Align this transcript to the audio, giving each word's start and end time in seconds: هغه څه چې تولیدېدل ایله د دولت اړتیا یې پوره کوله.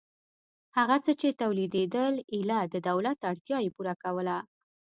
هغه 0.77 0.97
څه 1.05 1.11
چې 1.21 1.37
تولیدېدل 1.41 2.13
ایله 2.35 2.59
د 2.73 2.75
دولت 2.89 3.17
اړتیا 3.29 3.57
یې 3.65 3.73
پوره 3.75 3.93
کوله. 4.03 4.37